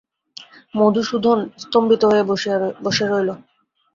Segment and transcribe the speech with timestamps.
[0.75, 2.23] মধুসূদন স্তম্ভিত হয়ে
[2.85, 3.29] বসে রইল।